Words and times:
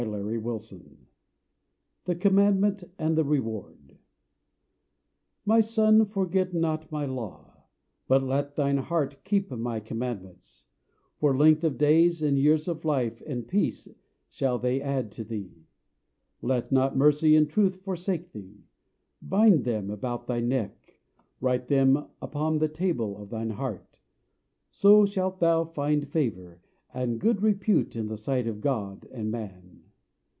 James 0.07 0.41
Thomson 0.43 0.97
THE 2.05 2.15
COMMANDMENT 2.15 2.85
AND 2.97 3.15
THE 3.15 3.23
REWARD 3.23 3.99
My 5.45 5.61
son, 5.61 6.05
forget 6.05 6.55
not 6.55 6.91
my 6.91 7.05
law; 7.05 7.67
But 8.07 8.23
let 8.23 8.55
thine 8.55 8.77
heart 8.77 9.23
keep 9.23 9.51
my 9.51 9.79
commandments: 9.79 10.65
For 11.19 11.37
length 11.37 11.63
of 11.63 11.77
days, 11.77 12.23
and 12.23 12.39
years 12.39 12.67
of 12.67 12.83
life, 12.83 13.21
And 13.27 13.47
peace, 13.47 13.89
shall 14.27 14.57
they 14.57 14.81
add 14.81 15.11
to 15.13 15.23
thee. 15.23 15.67
Let 16.41 16.71
not 16.71 16.97
mercy 16.97 17.35
and 17.35 17.47
truth 17.47 17.83
forsake 17.83 18.31
thee: 18.31 18.63
Bind 19.21 19.65
them 19.65 19.91
about 19.91 20.25
thy 20.25 20.39
neck; 20.39 20.99
Write 21.39 21.67
them 21.67 22.07
upon 22.23 22.57
the 22.57 22.67
table 22.69 23.19
of 23.21 23.29
thine 23.29 23.51
heart: 23.51 23.99
So 24.71 25.05
shalt 25.05 25.39
thou 25.39 25.63
find 25.63 26.07
favour, 26.09 26.59
And 26.91 27.19
good 27.19 27.43
repute 27.43 27.95
in 27.95 28.07
the 28.07 28.17
sight 28.17 28.47
of 28.47 28.61
God 28.61 29.05
and 29.11 29.29
man. 29.29 29.77